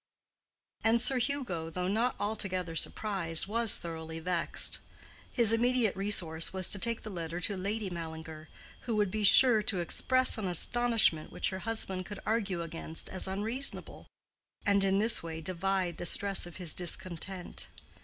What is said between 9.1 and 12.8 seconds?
be sure to express an astonishment which her husband could argue